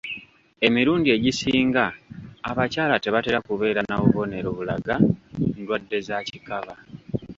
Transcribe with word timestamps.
Emirundu 0.67 1.07
egisinga 1.17 1.83
abakyala 2.49 2.95
tebatera 3.03 3.39
kubeera 3.47 3.81
na 3.87 3.95
bubonero 4.01 4.49
bulaga 4.57 4.95
ndwadde 5.57 5.97
za 6.07 6.17
kikaba. 6.27 6.75